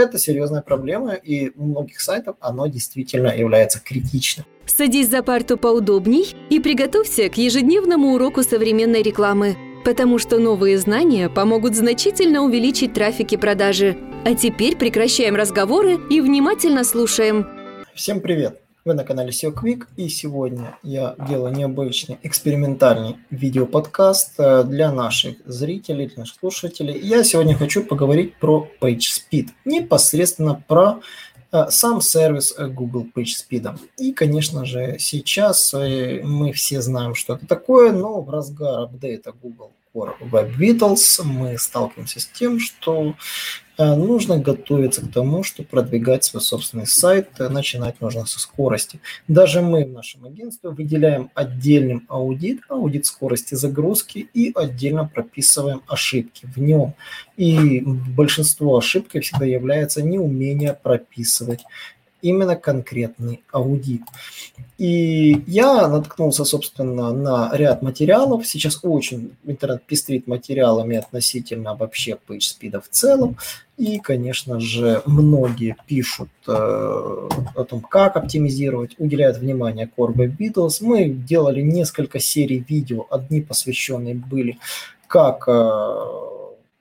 это 0.00 0.18
серьезная 0.18 0.62
проблема, 0.62 1.14
и 1.14 1.50
у 1.56 1.64
многих 1.64 2.00
сайтов 2.00 2.36
оно 2.40 2.66
действительно 2.66 3.28
является 3.28 3.80
критичным. 3.80 4.46
Садись 4.66 5.08
за 5.08 5.22
парту 5.22 5.56
поудобней 5.56 6.34
и 6.48 6.60
приготовься 6.60 7.28
к 7.28 7.36
ежедневному 7.36 8.14
уроку 8.14 8.42
современной 8.42 9.02
рекламы, 9.02 9.56
потому 9.84 10.18
что 10.18 10.38
новые 10.38 10.78
знания 10.78 11.28
помогут 11.28 11.74
значительно 11.74 12.42
увеличить 12.42 12.94
трафик 12.94 13.32
и 13.32 13.36
продажи. 13.36 13.96
А 14.24 14.34
теперь 14.34 14.76
прекращаем 14.76 15.34
разговоры 15.34 15.98
и 16.10 16.20
внимательно 16.20 16.84
слушаем. 16.84 17.46
Всем 17.94 18.20
привет! 18.20 18.60
Вы 18.82 18.94
на 18.94 19.04
канале 19.04 19.28
SEO 19.28 19.52
Quick, 19.52 19.88
и 19.98 20.08
сегодня 20.08 20.78
я 20.82 21.14
делаю 21.28 21.54
необычный 21.54 22.18
экспериментальный 22.22 23.18
видеоподкаст 23.28 24.32
э, 24.38 24.64
для 24.64 24.90
наших 24.90 25.36
зрителей, 25.44 26.06
для 26.06 26.20
наших 26.20 26.36
слушателей. 26.38 26.98
Я 26.98 27.22
сегодня 27.22 27.54
хочу 27.54 27.84
поговорить 27.84 28.36
про 28.36 28.66
PageSpeed, 28.80 29.50
непосредственно 29.66 30.64
про 30.66 31.00
э, 31.52 31.66
сам 31.68 32.00
сервис 32.00 32.54
э, 32.56 32.68
Google 32.68 33.06
PageSpeed. 33.14 33.78
И, 33.98 34.14
конечно 34.14 34.64
же, 34.64 34.96
сейчас 34.98 35.74
мы 35.74 36.54
все 36.54 36.80
знаем, 36.80 37.14
что 37.14 37.34
это 37.34 37.46
такое, 37.46 37.92
но 37.92 38.22
в 38.22 38.30
разгар 38.30 38.84
апдейта 38.84 39.32
Google 39.32 39.72
Core 39.94 40.14
Web 40.22 40.56
Vitals 40.56 41.22
мы 41.22 41.58
сталкиваемся 41.58 42.20
с 42.20 42.26
тем, 42.26 42.58
что 42.58 43.14
нужно 43.94 44.38
готовиться 44.38 45.00
к 45.02 45.12
тому, 45.12 45.42
что 45.42 45.62
продвигать 45.62 46.24
свой 46.24 46.42
собственный 46.42 46.86
сайт, 46.86 47.28
э, 47.38 47.48
начинать 47.48 48.00
нужно 48.00 48.26
со 48.26 48.38
скорости. 48.38 49.00
Даже 49.28 49.62
мы 49.62 49.84
в 49.84 49.90
нашем 49.90 50.24
агентстве 50.24 50.70
выделяем 50.70 51.30
отдельным 51.34 52.04
аудит, 52.08 52.60
аудит 52.68 53.06
скорости 53.06 53.54
загрузки 53.54 54.28
и 54.34 54.52
отдельно 54.54 55.10
прописываем 55.12 55.82
ошибки 55.86 56.46
в 56.54 56.58
нем. 56.58 56.94
И 57.36 57.80
большинство 57.80 58.76
ошибок 58.76 59.22
всегда 59.22 59.46
является 59.46 60.02
неумение 60.02 60.74
прописывать 60.74 61.64
именно 62.22 62.56
конкретный 62.56 63.42
аудит. 63.52 64.02
И 64.78 65.42
я 65.46 65.88
наткнулся, 65.88 66.44
собственно, 66.44 67.12
на 67.12 67.50
ряд 67.52 67.82
материалов. 67.82 68.46
Сейчас 68.46 68.80
очень 68.82 69.32
интернет 69.44 69.84
пестрит 69.84 70.26
материалами 70.26 70.96
относительно 70.96 71.74
вообще 71.74 72.16
PageSpeed 72.26 72.80
в 72.80 72.88
целом. 72.88 73.36
И, 73.76 73.98
конечно 73.98 74.60
же, 74.60 75.02
многие 75.06 75.76
пишут 75.86 76.30
э, 76.46 76.52
о 76.52 77.64
том, 77.64 77.80
как 77.80 78.16
оптимизировать, 78.16 78.94
уделяют 78.98 79.38
внимание 79.38 79.90
Core 79.94 80.14
Vitals. 80.14 80.78
Мы 80.80 81.08
делали 81.08 81.60
несколько 81.60 82.18
серий 82.18 82.64
видео, 82.66 83.06
одни 83.10 83.40
посвященные 83.40 84.14
были 84.14 84.58
как 85.10 85.44
э, 85.48 86.29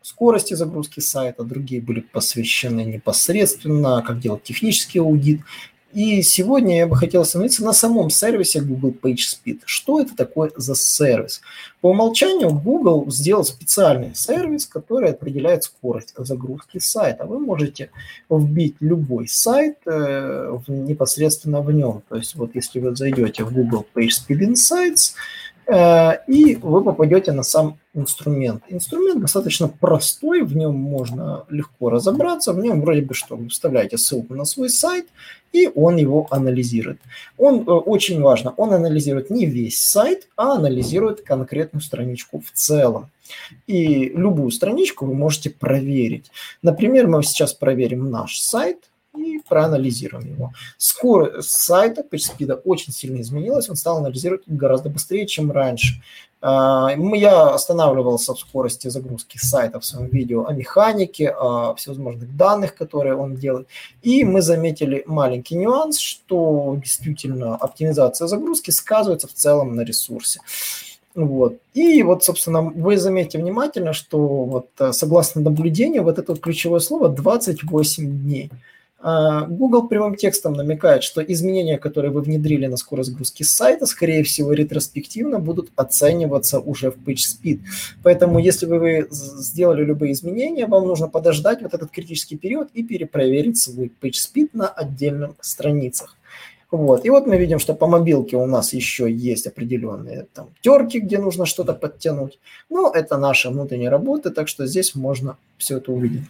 скорости 0.01 0.53
загрузки 0.53 0.99
сайта, 0.99 1.43
другие 1.43 1.81
были 1.81 2.01
посвящены 2.01 2.81
непосредственно, 2.81 4.03
как 4.05 4.19
делать 4.19 4.43
технический 4.43 4.99
аудит. 4.99 5.41
И 5.91 6.21
сегодня 6.21 6.77
я 6.77 6.87
бы 6.87 6.95
хотел 6.95 7.21
остановиться 7.21 7.63
на 7.63 7.73
самом 7.73 8.11
сервисе 8.11 8.61
Google 8.61 8.93
PageSpeed. 9.01 9.61
Что 9.65 9.99
это 9.99 10.15
такое 10.15 10.51
за 10.55 10.75
сервис? 10.75 11.41
По 11.81 11.89
умолчанию 11.89 12.51
Google 12.51 13.09
сделал 13.09 13.43
специальный 13.43 14.13
сервис, 14.13 14.67
который 14.67 15.11
определяет 15.11 15.63
скорость 15.63 16.13
загрузки 16.15 16.77
сайта. 16.77 17.25
Вы 17.25 17.39
можете 17.39 17.89
вбить 18.29 18.75
любой 18.81 19.27
сайт 19.27 19.77
э, 19.87 20.59
непосредственно 20.67 21.61
в 21.61 21.71
нем. 21.71 22.03
То 22.07 22.17
есть 22.17 22.35
вот 22.35 22.51
если 22.53 22.79
вы 22.79 22.95
зайдете 22.95 23.43
в 23.43 23.51
Google 23.51 23.83
PageSpeed 23.95 24.51
Insights, 24.51 25.13
и 25.69 26.55
вы 26.61 26.83
попадете 26.83 27.31
на 27.31 27.43
сам 27.43 27.77
инструмент. 27.93 28.63
Инструмент 28.69 29.21
достаточно 29.21 29.67
простой, 29.67 30.41
в 30.41 30.55
нем 30.55 30.75
можно 30.75 31.45
легко 31.49 31.89
разобраться, 31.89 32.53
в 32.53 32.59
нем 32.59 32.81
вроде 32.81 33.01
бы 33.01 33.13
что, 33.13 33.35
вы 33.35 33.49
вставляете 33.49 33.97
ссылку 33.97 34.33
на 34.35 34.45
свой 34.45 34.69
сайт, 34.69 35.07
и 35.51 35.69
он 35.73 35.97
его 35.97 36.27
анализирует. 36.29 36.99
Он 37.37 37.61
э, 37.61 37.71
очень 37.71 38.21
важно, 38.21 38.53
он 38.57 38.73
анализирует 38.73 39.29
не 39.29 39.45
весь 39.45 39.83
сайт, 39.83 40.27
а 40.35 40.53
анализирует 40.53 41.21
конкретную 41.21 41.81
страничку 41.81 42.39
в 42.39 42.51
целом. 42.51 43.09
И 43.67 44.09
любую 44.09 44.51
страничку 44.51 45.05
вы 45.05 45.13
можете 45.13 45.49
проверить. 45.49 46.31
Например, 46.61 47.07
мы 47.07 47.23
сейчас 47.23 47.53
проверим 47.53 48.09
наш 48.09 48.39
сайт, 48.39 48.89
и 49.17 49.39
проанализируем 49.47 50.33
его. 50.33 50.51
Скорость 50.77 51.51
сайта 51.51 52.03
PageSpeed 52.09 52.61
очень 52.65 52.93
сильно 52.93 53.21
изменилась, 53.21 53.69
он 53.69 53.75
стал 53.75 53.97
анализировать 53.97 54.43
гораздо 54.47 54.89
быстрее, 54.89 55.25
чем 55.25 55.51
раньше. 55.51 56.01
А, 56.41 56.89
я 56.95 57.49
останавливался 57.49 58.33
в 58.33 58.39
скорости 58.39 58.87
загрузки 58.87 59.37
сайта 59.37 59.79
в 59.79 59.85
своем 59.85 60.09
видео 60.09 60.45
о 60.45 60.53
механике, 60.53 61.29
о 61.29 61.75
всевозможных 61.75 62.35
данных, 62.37 62.75
которые 62.75 63.15
он 63.15 63.35
делает. 63.35 63.67
И 64.01 64.23
мы 64.23 64.41
заметили 64.41 65.03
маленький 65.05 65.55
нюанс, 65.55 65.99
что 65.99 66.77
действительно 66.81 67.55
оптимизация 67.55 68.27
загрузки 68.27 68.71
сказывается 68.71 69.27
в 69.27 69.33
целом 69.33 69.75
на 69.75 69.81
ресурсе. 69.81 70.39
Вот. 71.15 71.57
И 71.73 72.01
вот, 72.03 72.23
собственно, 72.23 72.61
вы 72.61 72.97
заметите 72.97 73.39
внимательно, 73.39 73.91
что 73.91 74.19
вот 74.45 74.67
э, 74.79 74.93
согласно 74.93 75.41
наблюдению, 75.41 76.03
вот 76.03 76.19
это 76.19 76.31
вот 76.31 76.39
ключевое 76.39 76.79
слово 76.79 77.09
28 77.09 78.23
дней– 78.23 78.51
Google 79.01 79.87
прямым 79.87 80.15
текстом 80.15 80.53
намекает, 80.53 81.03
что 81.03 81.21
изменения, 81.21 81.77
которые 81.77 82.11
вы 82.11 82.21
внедрили 82.21 82.67
на 82.67 82.75
скорость 82.75 83.11
загрузки 83.11 83.43
сайта, 83.43 83.85
скорее 83.85 84.23
всего, 84.23 84.51
ретроспективно 84.51 85.39
будут 85.39 85.71
оцениваться 85.77 86.59
уже 86.59 86.91
в 86.91 86.97
PageSpeed. 86.97 87.61
Поэтому, 88.03 88.39
если 88.39 88.65
вы 88.65 89.07
сделали 89.09 89.85
любые 89.85 90.11
изменения, 90.11 90.65
вам 90.65 90.85
нужно 90.87 91.07
подождать 91.07 91.61
вот 91.61 91.73
этот 91.73 91.91
критический 91.91 92.35
период 92.35 92.69
и 92.73 92.83
перепроверить 92.83 93.57
свой 93.57 93.91
PageSpeed 94.01 94.49
на 94.53 94.67
отдельных 94.67 95.31
страницах. 95.39 96.17
Вот. 96.71 97.05
И 97.05 97.09
вот 97.09 97.25
мы 97.25 97.37
видим, 97.37 97.57
что 97.57 97.73
по 97.73 97.87
мобилке 97.87 98.37
у 98.37 98.45
нас 98.45 98.73
еще 98.73 99.11
есть 99.11 99.47
определенные 99.47 100.27
там 100.33 100.49
терки, 100.61 100.99
где 100.99 101.17
нужно 101.17 101.45
что-то 101.45 101.73
подтянуть. 101.73 102.37
Но 102.69 102.91
это 102.93 103.17
наша 103.17 103.49
внутренняя 103.49 103.89
работа, 103.89 104.29
так 104.29 104.47
что 104.47 104.67
здесь 104.67 104.93
можно 104.93 105.37
все 105.57 105.77
это 105.77 105.91
увидеть. 105.91 106.23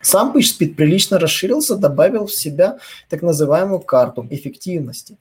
Сам 0.00 0.36
PageSpeed 0.36 0.74
прилично 0.74 1.18
расширился, 1.18 1.76
добавил 1.76 2.26
в 2.26 2.34
себя 2.34 2.78
так 3.08 3.22
называемую 3.22 3.80
карту 3.80 4.26
эффективности. 4.30 5.16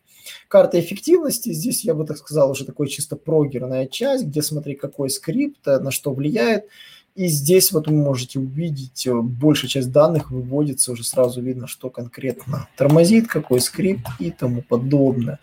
Карта 0.48 0.80
эффективности, 0.80 1.54
здесь 1.54 1.84
я 1.84 1.94
бы 1.94 2.06
так 2.06 2.18
сказал, 2.18 2.52
уже 2.52 2.66
такой 2.66 2.88
чисто 2.88 3.16
прогерная 3.16 3.88
часть, 3.88 4.26
где 4.26 4.42
смотри, 4.42 4.76
какой 4.76 5.10
скрипт, 5.10 5.66
на 5.66 5.92
что 5.92 6.14
влияет– 6.14 6.66
и 7.18 7.26
здесь 7.30 7.72
вот 7.72 7.88
вы 7.88 7.96
можете 7.96 8.38
увидеть, 8.38 9.08
э, 9.08 9.12
большая 9.12 9.70
часть 9.70 9.92
данных 9.92 10.30
выводится, 10.30 10.92
уже 10.92 11.04
сразу 11.04 11.42
видно, 11.42 11.66
что 11.66 11.90
конкретно 11.90 12.70
тормозит, 12.78 13.28
какой 13.28 13.60
скрипт 13.60 14.06
и 14.20 14.30
тому 14.30 14.62
подобное. 14.62 15.40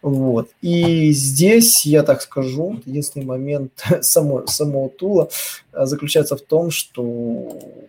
Вот. 0.00 0.48
И 0.62 1.12
здесь, 1.12 1.84
я 1.84 2.04
так 2.04 2.22
скажу, 2.22 2.80
единственный 2.86 3.26
момент 3.26 3.84
само, 4.00 4.46
самого 4.46 4.88
тула 4.88 5.28
э, 5.74 5.84
заключается 5.84 6.36
в 6.36 6.40
том, 6.40 6.70
что 6.70 7.02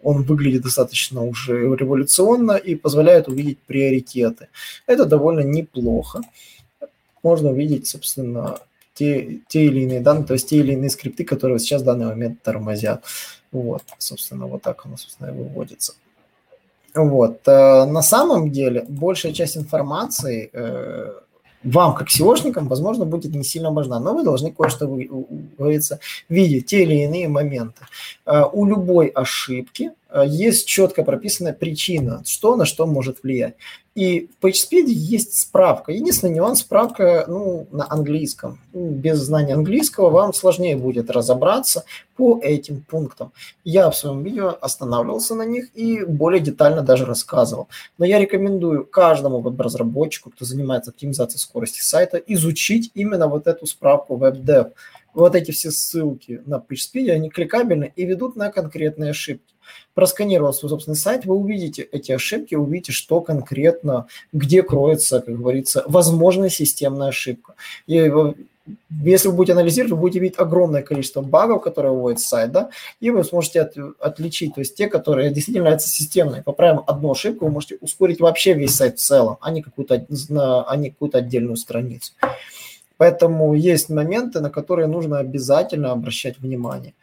он 0.03 0.23
выглядит 0.23 0.63
достаточно 0.63 1.23
уже 1.23 1.53
революционно 1.73 2.57
и 2.57 2.75
позволяет 2.75 3.29
увидеть 3.29 3.59
приоритеты. 3.59 4.49
Это 4.87 5.05
довольно 5.05 5.39
неплохо. 5.39 6.19
Можно 7.23 7.51
увидеть, 7.51 7.87
собственно, 7.87 8.57
те, 8.93 9.39
те 9.47 9.65
или 9.65 9.81
иные 9.81 10.01
данные, 10.01 10.25
то 10.25 10.33
есть 10.33 10.49
те 10.49 10.57
или 10.57 10.73
иные 10.73 10.89
скрипты, 10.89 11.23
которые 11.23 11.59
сейчас 11.59 11.81
в 11.81 11.85
данный 11.85 12.07
момент 12.07 12.41
тормозят. 12.41 13.03
Вот, 13.51 13.83
собственно, 13.97 14.47
вот 14.47 14.61
так 14.61 14.85
оно, 14.85 14.97
собственно, 14.97 15.29
и 15.29 15.31
выводится. 15.31 15.93
Вот. 16.93 17.47
Э, 17.47 17.85
на 17.85 18.01
самом 18.01 18.51
деле, 18.51 18.85
большая 18.87 19.33
часть 19.33 19.57
информации 19.57 20.49
э, 20.53 21.11
вам, 21.63 21.95
как 21.95 22.09
SEOшникам, 22.09 22.67
возможно, 22.67 23.05
будет 23.05 23.33
не 23.33 23.43
сильно 23.43 23.71
важна, 23.71 23.99
но 23.99 24.13
вы 24.13 24.23
должны 24.23 24.51
кое-что, 24.51 24.87
говорится, 24.87 25.99
видеть 26.27 26.67
те 26.67 26.83
или 26.83 27.03
иные 27.03 27.27
моменты. 27.27 27.85
Э, 28.25 28.43
у 28.51 28.65
любой 28.65 29.07
ошибки 29.07 29.91
есть 30.25 30.67
четко 30.67 31.03
прописанная 31.03 31.53
причина, 31.53 32.21
что 32.25 32.55
на 32.55 32.65
что 32.65 32.85
может 32.85 33.23
влиять. 33.23 33.55
И 33.93 34.29
в 34.39 34.45
PageSpeed 34.45 34.85
есть 34.85 35.37
справка. 35.37 35.91
Единственный 35.91 36.35
нюанс– 36.35 36.59
справка 36.61 37.25
ну, 37.27 37.67
на 37.71 37.91
английском. 37.91 38.59
Без 38.73 39.17
знания 39.19 39.53
английского 39.53 40.09
вам 40.09 40.33
сложнее 40.33 40.77
будет 40.77 41.09
разобраться 41.11 41.83
по 42.15 42.39
этим 42.41 42.85
пунктам. 42.89 43.33
Я 43.65 43.89
в 43.89 43.97
своем 43.97 44.23
видео 44.23 44.57
останавливался 44.61 45.35
на 45.35 45.43
них 45.45 45.75
и 45.75 46.05
более 46.05 46.39
детально 46.39 46.83
даже 46.83 47.05
рассказывал. 47.05 47.67
Но 47.97 48.05
я 48.05 48.19
рекомендую 48.19 48.85
каждому 48.85 49.41
веб-разработчику, 49.41 50.29
кто 50.29 50.45
занимается 50.45 50.91
оптимизацией 50.91 51.39
скорости 51.39 51.81
сайта, 51.81 52.17
изучить 52.17 52.91
именно 52.93 53.27
вот 53.27 53.47
эту 53.47 53.65
справку 53.65 54.15
WebDev. 54.15 54.71
Вот 55.13 55.35
эти 55.35 55.51
все 55.51 55.69
ссылки 55.69 56.41
на 56.45 56.55
PageSpeed, 56.55 57.11
они 57.11 57.29
кликабельны 57.29 57.91
и 57.97 58.05
ведут 58.05 58.37
на 58.37 58.51
конкретные 58.51 59.11
ошибки 59.11 59.51
просканировав 59.93 60.55
свой 60.55 60.69
собственный 60.69 60.95
сайт, 60.95 61.25
вы 61.25 61.35
увидите 61.35 61.81
эти 61.83 62.11
ошибки, 62.11 62.55
увидите, 62.55 62.91
что 62.91 63.21
конкретно, 63.21 64.07
где 64.31 64.63
кроется, 64.63 65.21
как 65.21 65.37
говорится, 65.37 65.83
возможная 65.87 66.49
системная 66.49 67.09
ошибка. 67.09 67.55
И 67.87 68.11
если 69.03 69.27
вы 69.27 69.33
будете 69.33 69.53
анализировать, 69.53 69.91
вы 69.91 69.97
будете 69.97 70.19
видеть 70.19 70.39
огромное 70.39 70.83
количество 70.83 71.21
багов, 71.21 71.63
которые 71.63 71.93
выводит 71.93 72.19
сайт, 72.19 72.51
да, 72.51 72.69
и 72.99 73.09
вы 73.09 73.23
сможете 73.23 73.61
от, 73.61 73.75
отличить, 73.99 74.53
то 74.53 74.61
есть 74.61 74.75
те, 74.75 74.87
которые 74.87 75.31
действительно 75.31 75.63
являются 75.63 75.89
системной. 75.89 76.43
Поправим 76.43 76.81
одну 76.85 77.11
ошибку, 77.11 77.45
вы 77.45 77.51
можете 77.51 77.77
ускорить 77.81 78.19
вообще 78.19 78.53
весь 78.53 78.75
сайт 78.75 78.99
в 78.99 79.01
целом, 79.01 79.37
а 79.41 79.51
не 79.51 79.61
какую-то, 79.63 80.05
а 80.67 80.75
не 80.77 80.91
какую-то 80.91 81.17
отдельную 81.17 81.57
страницу. 81.57 82.13
Поэтому 82.97 83.55
есть 83.55 83.89
моменты, 83.89 84.41
на 84.41 84.51
которые 84.51 84.87
нужно 84.87 85.17
обязательно 85.17 85.91
обращать 85.91 86.37
внимание. 86.37 86.93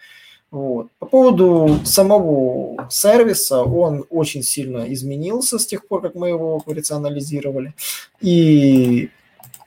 Вот. 0.51 0.89
По 0.99 1.07
поводу 1.07 1.79
самого 1.85 2.89
сервиса, 2.91 3.63
он 3.63 4.07
очень 4.09 4.43
сильно 4.43 4.91
изменился 4.93 5.59
с 5.59 5.67
тех 5.67 5.87
пор, 5.87 6.01
как 6.01 6.15
мы 6.15 6.29
его 6.29 6.63
рационализировали. 6.67 7.75
И 8.21 9.11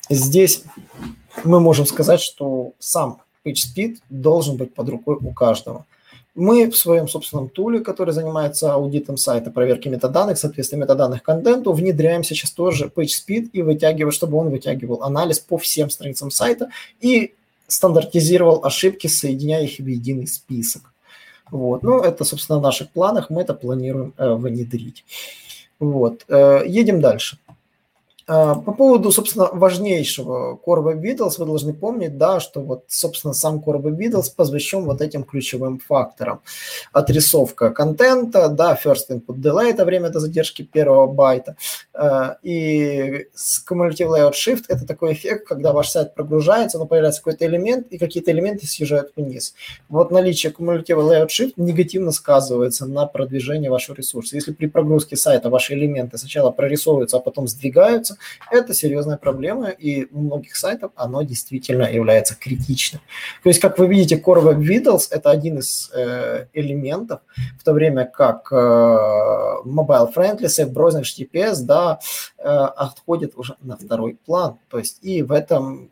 здесь 0.10 0.64
мы 1.44 1.60
можем 1.60 1.86
сказать, 1.86 2.20
что 2.20 2.74
сам 2.80 3.22
PageSpeed 3.46 3.98
должен 4.10 4.58
быть 4.58 4.74
под 4.74 4.90
рукой 4.90 5.18
у 5.22 5.34
каждого. 5.34 5.86
Мы 6.34 6.72
в 6.72 6.78
своем 6.78 7.08
собственном 7.10 7.50
туле, 7.50 7.82
который 7.82 8.14
занимается 8.14 8.74
аудитом 8.74 9.18
сайта, 9.18 9.52
проверки 9.52 9.90
метаданных, 9.90 10.38
соответственно, 10.38 10.84
метаданных 10.84 11.24
контенту, 11.24 11.74
внедряем 11.74 12.24
сейчас 12.24 12.52
тоже 12.52 12.90
PageSpeed 12.96 13.50
и 13.52 13.62
вытягиваем, 13.62 14.12
чтобы 14.12 14.38
он 14.38 14.50
вытягивал 14.50 15.04
анализ 15.04 15.40
по 15.40 15.58
всем 15.58 15.90
страницам 15.90 16.32
сайта 16.32 16.70
и 17.02 17.34
стандартизировал 17.72 18.64
ошибки, 18.64 19.08
соединяя 19.08 19.64
их 19.64 19.80
в 19.80 19.88
единый 19.88 20.28
список. 20.28 20.94
Вот. 21.50 21.84
Ну, 21.84 22.00
это, 22.00 22.24
собственно, 22.24 22.60
в 22.60 22.62
наших 22.62 22.90
планах, 22.92 23.30
мы 23.30 23.42
это 23.42 23.54
планируем 23.54 24.14
э, 24.18 24.34
внедрить. 24.34 25.04
Вот. 25.80 26.26
Э, 26.28 26.64
едем 26.66 27.02
дальше. 27.02 27.38
А, 28.28 28.56
по 28.56 28.72
поводу, 28.72 29.12
собственно, 29.12 29.50
важнейшего 29.52 30.60
Core 30.66 30.84
Web 30.84 31.02
Vitals, 31.02 31.36
вы 31.38 31.46
должны 31.46 31.74
помнить, 31.74 32.18
да, 32.18 32.40
что 32.40 32.62
вот, 32.62 32.86
собственно, 32.88 33.34
сам 33.34 33.60
Core 33.60 33.82
Web 33.82 33.98
Vitals 33.98 34.26
посвящен 34.36 34.86
вот 34.86 35.02
этим 35.02 35.24
ключевым 35.24 35.80
факторам. 35.80 36.42
Отрисовка 36.94 37.72
контента, 37.72 38.48
да, 38.50 38.78
first 38.82 39.10
input 39.10 39.38
delay– 39.38 39.70
это 39.72 39.86
время 39.86 40.10
до 40.10 40.20
задержки 40.20 40.62
первого 40.62 41.08
байта. 41.08 41.56
А, 41.94 42.38
и 42.44 43.28
cumulative 43.70 44.08
layout 44.08 44.34
shift– 44.34 44.66
это 44.68 44.86
такой 44.86 45.14
эффект, 45.14 45.48
когда 45.48 45.74
ваш 45.74 45.90
сайт 45.90 46.16
прогружается, 46.16 46.78
но 46.78 46.86
появляется 46.86 47.22
какой-то 47.22 47.46
элемент, 47.46 47.88
и 47.88 47.98
какие-то 47.98 48.32
элементы 48.32 48.68
съезжают 48.68 49.12
вниз. 49.16 49.54
Вот 49.90 50.12
наличие 50.12 50.52
cumulative 50.52 50.98
layout 50.98 51.28
shift 51.28 51.54
негативно 51.58 52.12
сказывается 52.12 52.86
на 52.86 53.06
продвижении 53.06 53.68
вашего 53.68 53.96
ресурса. 53.96 54.36
Если 54.36 54.54
при 54.54 54.68
прогрузке 54.68 55.16
сайта 55.16 55.50
ваши 55.50 55.74
элементы 55.74 56.18
сначала 56.18 56.52
прорисовываются, 56.52 57.18
а 57.18 57.20
потом 57.20 57.48
сдвигаются, 57.48 58.11
это 58.50 58.74
серьезная 58.74 59.18
проблема, 59.18 59.70
и 59.70 60.08
у 60.12 60.22
многих 60.22 60.56
сайтов 60.56 60.92
оно 60.96 61.22
действительно 61.24 61.84
является 61.84 62.36
критичным. 62.36 63.02
То 63.44 63.50
есть, 63.50 63.60
как 63.60 63.80
вы 63.80 63.88
видите, 63.88 64.22
Core 64.24 64.42
Web 64.44 64.60
Vitals– 64.60 65.08
это 65.12 65.30
один 65.30 65.60
из 65.60 65.92
э, 65.94 66.48
элементов, 66.54 67.22
в 67.60 67.64
то 67.64 67.74
время 67.74 68.06
как 68.06 68.52
э, 68.52 68.56
Mobile 68.56 70.14
Friendly, 70.14 70.46
Safe 70.46 70.72
Browsing, 70.72 71.04
HTTPS, 71.04 71.64
да, 71.64 72.00
э, 72.38 72.44
отходит 72.44 73.34
уже 73.36 73.56
на 73.62 73.78
второй 73.78 74.18
план. 74.26 74.58
То 74.70 74.80
есть, 74.80 75.00
и 75.02 75.22
в 75.24 75.32
этом 75.32 75.92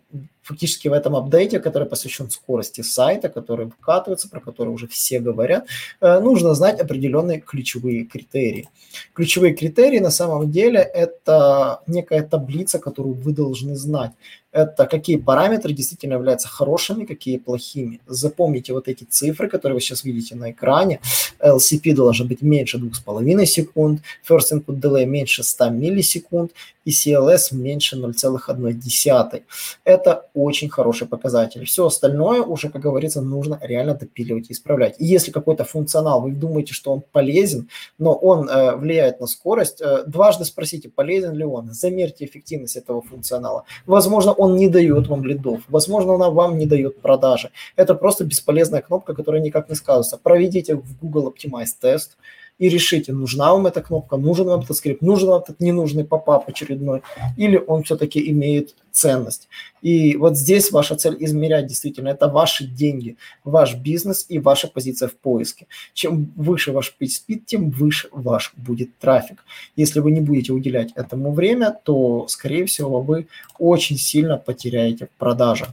фактически 0.50 0.88
в 0.88 0.94
этом 0.94 1.16
апдейте, 1.16 1.60
который 1.60 1.88
посвящен 1.88 2.30
скорости 2.32 2.82
сайта, 2.82 3.30
который 3.30 3.70
вкатывается, 3.70 4.30
про 4.30 4.40
который 4.40 4.70
уже 4.70 4.88
все 4.88 5.20
говорят, 5.20 5.68
э, 6.02 6.20
нужно 6.20 6.56
знать 6.56 6.82
определенные 6.82 7.40
ключевые 7.40 8.04
критерии. 8.06 8.68
Ключевые 9.14 9.54
критерии 9.54 10.00
на 10.00 10.10
самом 10.10 10.52
деле 10.52 10.80
это 10.80 11.82
некая 11.88 12.24
таблица, 12.24 12.80
которую 12.80 13.14
вы 13.14 13.32
должны 13.32 13.76
знать 13.76 14.12
это 14.52 14.88
какие 14.88 15.18
параметры 15.18 15.74
действительно 15.74 16.14
являются 16.14 16.48
хорошими, 16.48 17.06
какие 17.06 17.38
плохими. 17.38 18.00
Запомните 18.08 18.74
вот 18.74 18.88
эти 18.88 19.04
цифры, 19.04 19.48
которые 19.48 19.76
вы 19.76 19.82
сейчас 19.82 20.04
видите 20.04 20.36
на 20.36 20.52
экране. 20.52 21.00
LCP 21.40 21.94
должен 21.94 22.28
быть 22.28 22.42
меньше 22.42 22.78
2,5 22.78 23.46
секунд, 23.46 24.02
First 24.28 24.52
Input 24.54 24.80
Delay 24.80 25.06
меньше 25.06 25.44
100 25.44 25.70
миллисекунд 25.70 26.52
и 26.86 26.92
CLS 26.92 27.56
меньше 27.56 27.96
0,1. 27.96 29.42
Это 29.84 30.26
очень 30.34 30.70
хороший 30.70 31.08
показатель. 31.08 31.66
Все 31.66 31.86
остальное 31.86 32.42
уже, 32.42 32.70
как 32.70 32.82
говорится, 32.82 33.22
нужно 33.22 33.60
реально 33.62 33.94
допиливать 33.94 34.50
и 34.50 34.54
исправлять. 34.54 34.96
И 35.00 35.06
если 35.06 35.32
какой-то 35.32 35.64
функционал, 35.64 36.22
вы 36.22 36.32
думаете, 36.32 36.74
что 36.74 36.92
он 36.92 37.04
полезен, 37.12 37.70
но 38.00 38.14
он 38.14 38.50
э, 38.50 38.76
влияет 38.76 39.20
на 39.20 39.28
скорость, 39.28 39.82
э, 39.82 40.04
дважды 40.08 40.46
спросите, 40.46 40.90
полезен 40.90 41.36
ли 41.36 41.44
он, 41.44 41.72
замерьте 41.74 42.26
эффективность 42.26 42.76
этого 42.76 43.02
функционала. 43.02 43.64
Возможно, 43.86 44.34
он 44.40 44.56
не 44.56 44.70
дает 44.70 45.08
вам 45.08 45.26
лидов. 45.26 45.62
Возможно, 45.68 46.16
она 46.16 46.30
вам 46.30 46.58
не 46.58 46.66
дает 46.66 47.02
продажи. 47.02 47.52
Это 47.76 47.94
просто 47.94 48.24
бесполезная 48.24 48.82
кнопка, 48.82 49.14
которая 49.14 49.42
никак 49.42 49.70
не 49.70 49.76
сказывается. 49.76 50.18
Проведите 50.18 50.76
в 50.76 50.98
Google 51.02 51.34
Optimize 51.34 51.74
тест 51.80 52.18
и 52.60 52.70
решите, 52.70 53.14
нужна 53.14 53.54
вам 53.54 53.68
эта 53.68 53.82
кнопка, 53.82 54.18
нужен 54.18 54.46
вам 54.46 54.62
этот 54.62 54.78
скрипт, 54.78 55.02
нужен 55.02 55.30
вам 55.30 55.42
этот 55.42 55.60
ненужный 55.62 56.04
попап 56.04 56.48
очередной, 56.48 57.02
или 57.38 57.58
он 57.58 57.84
все-таки 57.84 58.30
имеет 58.32 58.76
ценность. 58.92 59.48
И 59.82 60.18
вот 60.18 60.38
здесь 60.38 60.72
ваша 60.72 60.96
цель 60.96 61.16
измерять 61.20 61.68
действительно, 61.68 62.10
это 62.10 62.28
ваши 62.28 62.66
деньги, 62.66 63.16
ваш 63.46 63.76
бизнес 63.76 64.26
и 64.28 64.40
ваша 64.40 64.68
позиция 64.68 65.08
в 65.08 65.16
поиске. 65.16 65.68
Чем 65.94 66.34
выше 66.36 66.74
ваш 66.74 66.96
speed, 67.02 67.42
тем 67.46 67.70
выше 67.70 68.10
ваш 68.12 68.54
будет 68.58 68.98
трафик. 69.00 69.46
Если 69.78 70.02
вы 70.02 70.12
не 70.12 70.22
будете 70.22 70.52
уделять 70.52 70.92
этому 70.96 71.32
время, 71.32 71.78
то, 71.84 72.28
скорее 72.28 72.66
всего, 72.66 73.02
вы 73.02 73.28
очень 73.58 73.98
сильно 73.98 74.38
потеряете 74.38 75.06
в 75.06 75.18
продажах. 75.18 75.70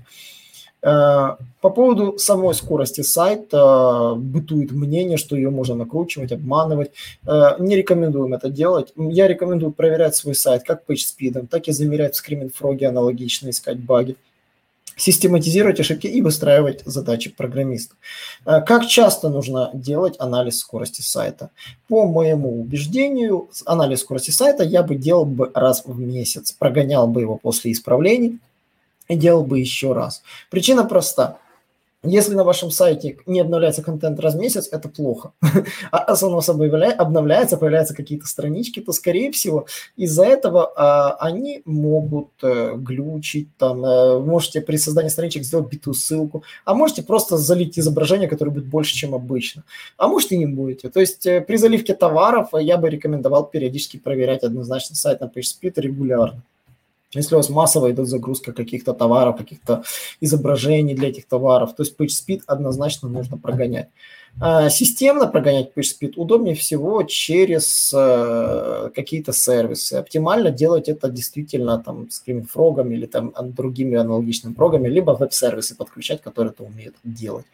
Э, 0.87 1.35
по 1.61 1.71
поводу 1.71 2.17
самой 2.17 2.55
скорости 2.55 3.01
сайта 3.01 4.15
бытует 4.17 4.71
мнение, 4.71 5.17
что 5.17 5.35
ее 5.35 5.51
можно 5.51 5.75
накручивать, 5.75 6.31
обманывать. 6.31 6.93
Э, 7.27 7.57
не 7.59 7.75
рекомендуем 7.75 8.35
это 8.35 8.51
делать. 8.51 8.93
Я 8.97 9.27
рекомендую 9.27 9.73
проверять 9.73 10.15
свой 10.15 10.37
сайт 10.37 10.63
как 10.63 10.85
PageSpeed, 10.89 11.49
так 11.49 11.67
и 11.67 11.73
замерять 11.73 12.17
в 12.17 12.29
Frog 12.31 12.85
аналогично, 12.85 13.51
искать 13.51 13.81
баги 13.81 14.17
систематизировать 14.99 15.79
ошибки 15.79 16.07
и 16.07 16.23
выстраивать 16.23 16.83
задачи 16.87 17.31
программиста. 17.31 17.97
Э, 18.47 18.61
как 18.63 18.87
часто 18.87 19.29
нужно 19.29 19.71
делать 19.75 20.15
анализ 20.21 20.59
скорости 20.59 21.03
сайта? 21.03 21.51
По 21.89 22.07
моему 22.07 22.61
убеждению, 22.61 23.49
анализ 23.67 24.01
скорости 24.01 24.31
сайта 24.31 24.63
я 24.63 24.85
бы 24.85 24.95
делал 24.95 25.27
бы 25.27 25.51
раз 25.53 25.83
в 25.85 25.99
месяц, 25.99 26.53
прогонял 26.53 27.09
бы 27.09 27.21
его 27.23 27.37
после 27.37 27.73
исправлений, 27.73 28.39
и 29.09 29.17
делал 29.17 29.45
бы 29.45 29.59
еще 29.59 29.93
раз. 29.93 30.23
Причина 30.51 30.85
проста. 30.85 31.39
Если 32.09 32.35
на 32.35 32.45
вашем 32.45 32.71
сайте 32.71 33.19
не 33.27 33.41
обновляется 33.41 33.83
контент 33.83 34.21
раз 34.21 34.35
в 34.35 34.39
месяц, 34.39 34.69
это 34.71 34.89
плохо. 34.89 35.33
А 35.91 36.15
само 36.15 36.41
собой 36.41 36.69
обновляется, 36.93 37.57
появляются 37.57 37.95
какие-то 37.95 38.27
странички, 38.27 38.81
то, 38.81 38.93
скорее 38.93 39.33
всего, 39.33 39.67
из-за 39.97 40.25
этого 40.25 40.73
а, 40.77 41.17
они 41.19 41.63
могут 41.65 42.29
а, 42.43 42.75
глючить. 42.77 43.49
Там, 43.57 43.85
а, 43.85 44.21
можете 44.21 44.61
при 44.61 44.77
создании 44.77 45.09
страничек 45.09 45.43
сделать 45.43 45.69
битую 45.69 45.95
ссылку, 45.95 46.45
а 46.65 46.75
можете 46.75 47.03
просто 47.03 47.39
залить 47.39 47.79
изображение, 47.79 48.29
которое 48.29 48.53
будет 48.53 48.67
больше, 48.67 48.95
чем 48.95 49.15
обычно. 49.15 49.65
А 49.97 50.07
может 50.07 50.31
и 50.33 50.39
не 50.39 50.47
будете. 50.47 50.91
То 50.91 51.01
есть 51.01 51.27
э, 51.27 51.41
при 51.41 51.57
заливке 51.57 51.95
товаров 51.95 52.51
я 52.53 52.77
бы 52.77 52.89
рекомендовал 52.89 53.47
периодически 53.47 53.97
проверять 53.97 54.45
однозначно 54.45 54.95
сайт 54.95 55.21
на 55.21 55.25
PageSpeed 55.25 55.73
регулярно. 55.77 56.43
Если 57.17 57.35
у 57.35 57.39
вас 57.39 57.49
массово 57.49 57.91
идет 57.91 58.09
загрузка 58.09 58.53
каких-то 58.53 58.93
товаров, 58.93 59.37
каких-то 59.37 59.83
изображений 60.21 60.95
для 60.95 61.09
этих 61.09 61.27
товаров, 61.27 61.75
то 61.75 61.83
есть 61.83 61.97
PageSpeed 61.99 62.43
однозначно 62.47 63.09
нужно 63.09 63.39
прогонять. 63.39 63.89
А, 64.39 64.69
системно 64.69 65.27
прогонять 65.27 65.71
PageSpeed 65.75 66.13
удобнее 66.17 66.55
всего 66.55 67.03
через 67.05 67.91
э, 67.95 68.91
какие-то 68.95 69.33
сервисы. 69.33 69.95
Оптимально 69.95 70.51
делать 70.51 70.91
это 70.91 71.09
действительно 71.09 71.83
там 71.83 72.11
с 72.11 72.23
Frog 72.27 72.93
или 72.93 73.07
там 73.07 73.33
другими 73.43 73.97
аналогичными 73.97 74.53
прогами, 74.53 74.89
либо 74.89 75.13
веб-сервисы 75.13 75.75
подключать, 75.75 76.21
которые 76.21 76.53
это 76.53 76.65
умеют 76.65 76.97
делать. 77.03 77.47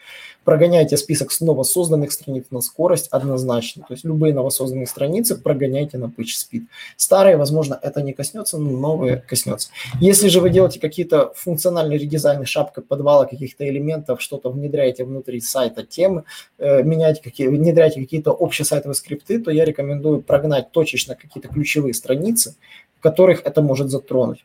Прогоняйте 0.44 0.96
список 0.96 1.30
снова 1.30 1.62
созданных 1.62 2.10
страниц 2.10 2.46
на 2.50 2.60
скорость 2.60 3.06
однозначно. 3.12 3.84
То 3.86 3.94
есть 3.94 4.04
любые 4.04 4.34
новосозданные 4.34 4.88
страницы 4.88 5.36
прогоняйте 5.36 5.98
на 5.98 6.06
PageSpeed. 6.06 6.64
Старые, 6.96 7.36
возможно, 7.36 7.78
это 7.80 8.02
не 8.02 8.12
коснется, 8.12 8.58
но 8.58 8.70
новые 8.70 9.18
коснется. 9.18 9.68
Если 10.00 10.26
же 10.26 10.40
вы 10.40 10.50
делаете 10.50 10.80
какие-то 10.80 11.32
функциональные 11.36 11.98
редизайны, 11.98 12.44
шапка 12.44 12.80
подвала 12.82 13.26
каких-то 13.26 13.68
элементов, 13.68 14.20
что-то 14.20 14.50
внедряете 14.50 15.04
внутри 15.04 15.40
сайта 15.40 15.84
темы, 15.84 16.24
э, 16.58 16.71
менять 16.82 17.20
какие, 17.20 17.48
внедрять 17.48 17.94
какие-то 17.94 18.32
общие 18.32 18.64
сайтовые 18.64 18.94
скрипты, 18.94 19.38
то 19.38 19.50
я 19.50 19.64
рекомендую 19.64 20.22
прогнать 20.22 20.72
точечно 20.72 21.14
какие-то 21.14 21.48
ключевые 21.48 21.94
страницы, 21.94 22.56
в 22.98 23.02
которых 23.02 23.42
это 23.44 23.62
может 23.62 23.90
затронуть. 23.90 24.44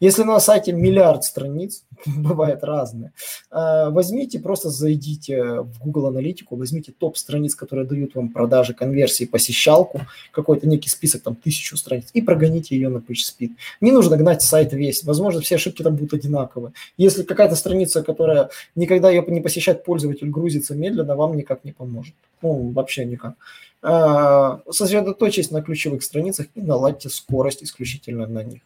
Если 0.00 0.22
на 0.22 0.40
сайте 0.40 0.72
миллиард 0.72 1.24
страниц, 1.24 1.84
бывает 2.06 2.64
разное, 2.64 3.12
э, 3.50 3.90
возьмите, 3.90 4.38
просто 4.40 4.70
зайдите 4.70 5.60
в 5.60 5.78
Google 5.80 6.06
Аналитику, 6.08 6.56
возьмите 6.56 6.92
топ 6.92 7.16
страниц, 7.16 7.54
которые 7.54 7.86
дают 7.86 8.14
вам 8.14 8.28
продажи, 8.28 8.74
конверсии, 8.74 9.24
посещалку, 9.24 10.00
какой-то 10.32 10.68
некий 10.68 10.88
список, 10.88 11.22
там, 11.22 11.34
тысячу 11.34 11.76
страниц, 11.76 12.08
и 12.12 12.22
прогоните 12.22 12.74
ее 12.76 12.88
на 12.88 12.98
PageSpeed. 12.98 13.50
Не 13.80 13.92
нужно 13.92 14.16
гнать 14.16 14.42
сайт 14.42 14.72
весь, 14.72 15.04
возможно, 15.04 15.40
все 15.40 15.56
ошибки 15.56 15.82
там 15.82 15.96
будут 15.96 16.14
одинаковые. 16.14 16.72
Если 16.96 17.22
какая-то 17.22 17.56
страница, 17.56 18.02
которая 18.02 18.50
никогда 18.74 19.10
ее 19.10 19.24
не 19.28 19.40
посещает 19.40 19.84
пользователь, 19.84 20.28
грузится 20.28 20.74
медленно, 20.74 21.16
вам 21.16 21.36
никак 21.36 21.64
не 21.64 21.72
поможет. 21.72 22.14
Ну, 22.42 22.70
вообще 22.70 23.04
никак. 23.04 23.34
Э, 23.82 24.58
сосредоточьтесь 24.70 25.50
на 25.50 25.62
ключевых 25.62 26.02
страницах 26.02 26.46
и 26.54 26.60
наладьте 26.60 27.08
скорость 27.08 27.64
исключительно 27.64 28.26
на 28.26 28.42
них. 28.44 28.62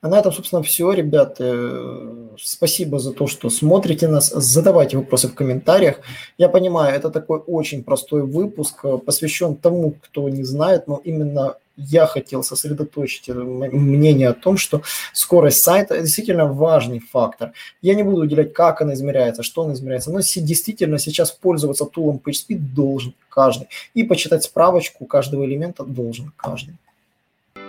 А 0.00 0.08
на 0.08 0.20
этом, 0.20 0.32
собственно, 0.32 0.62
все, 0.62 0.92
ребят. 0.92 1.36
Э, 1.40 2.36
спасибо 2.38 3.00
за 3.00 3.12
то, 3.12 3.26
что 3.26 3.50
смотрите 3.50 4.06
нас. 4.06 4.30
Задавайте 4.30 4.96
вопросы 4.96 5.26
в 5.26 5.34
комментариях. 5.34 6.00
Я 6.38 6.48
понимаю, 6.48 6.94
это 6.94 7.10
такой 7.10 7.40
очень 7.40 7.82
простой 7.82 8.22
выпуск, 8.22 8.78
э, 8.84 8.98
посвящен 8.98 9.56
тому, 9.56 9.94
кто 10.00 10.28
не 10.28 10.44
знает, 10.44 10.86
но 10.86 11.00
именно 11.02 11.56
я 11.76 12.06
хотел 12.06 12.44
сосредоточить 12.44 13.28
мнение 13.28 14.28
о 14.28 14.34
том, 14.34 14.56
что 14.56 14.82
скорость 15.12 15.62
сайта 15.62 16.00
действительно 16.00 16.46
важный 16.46 17.00
фактор. 17.00 17.52
Я 17.82 17.94
не 17.94 18.04
буду 18.04 18.22
уделять, 18.22 18.52
как 18.52 18.82
она 18.82 18.94
измеряется, 18.94 19.42
что 19.42 19.62
она 19.62 19.74
измеряется, 19.74 20.12
но 20.12 20.20
действительно 20.20 20.98
сейчас 20.98 21.32
пользоваться 21.32 21.86
тулом 21.86 22.20
PageSpeed 22.24 22.58
должен 22.58 23.14
каждый. 23.28 23.68
И 23.94 24.04
почитать 24.04 24.44
справочку 24.44 25.06
каждого 25.06 25.44
элемента 25.44 25.84
должен 25.84 26.32
каждый. 26.36 26.74